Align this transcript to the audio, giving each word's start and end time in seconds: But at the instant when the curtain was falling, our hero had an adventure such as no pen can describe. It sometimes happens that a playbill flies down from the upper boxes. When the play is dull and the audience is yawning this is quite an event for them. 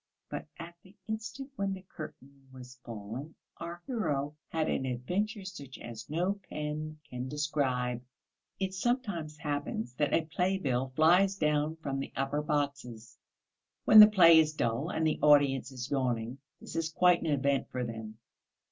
But 0.31 0.47
at 0.57 0.73
the 0.81 0.95
instant 1.07 1.51
when 1.57 1.73
the 1.75 1.83
curtain 1.83 2.47
was 2.51 2.79
falling, 2.83 3.35
our 3.57 3.83
hero 3.85 4.35
had 4.47 4.67
an 4.67 4.83
adventure 4.83 5.45
such 5.45 5.77
as 5.77 6.09
no 6.09 6.39
pen 6.49 6.97
can 7.07 7.29
describe. 7.29 8.01
It 8.59 8.73
sometimes 8.73 9.37
happens 9.37 9.93
that 9.99 10.11
a 10.11 10.25
playbill 10.25 10.91
flies 10.95 11.35
down 11.35 11.75
from 11.75 11.99
the 11.99 12.11
upper 12.15 12.41
boxes. 12.41 13.19
When 13.85 13.99
the 13.99 14.07
play 14.07 14.39
is 14.39 14.53
dull 14.53 14.89
and 14.89 15.05
the 15.05 15.19
audience 15.21 15.71
is 15.71 15.91
yawning 15.91 16.39
this 16.59 16.75
is 16.75 16.89
quite 16.91 17.19
an 17.21 17.27
event 17.27 17.69
for 17.69 17.83
them. 17.83 18.17